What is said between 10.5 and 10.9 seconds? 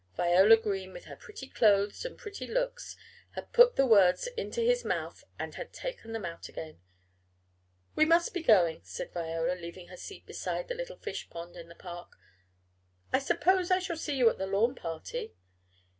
the